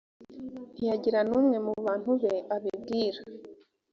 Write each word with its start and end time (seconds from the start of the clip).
ntiyagira 0.73 1.19
n 1.27 1.31
umwe 1.39 1.57
mu 1.65 1.73
bantu 1.85 2.11
be 2.21 2.33
abibwira 2.55 3.19